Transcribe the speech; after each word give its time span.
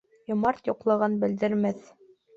Йомарт 0.29 0.71
юҡлығын 0.71 1.19
белдермәҫ. 1.25 1.93